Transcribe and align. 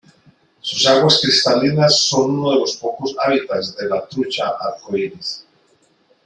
Sus 0.61 0.87
aguas 0.87 1.19
cristalinas 1.21 1.95
son 2.05 2.31
uno 2.31 2.49
de 2.53 2.59
los 2.61 2.75
pocos 2.77 3.15
hábitats 3.23 3.77
de 3.77 3.85
la 3.87 4.03
trucha 4.07 4.47
arco 4.59 4.97
iris. 4.97 5.45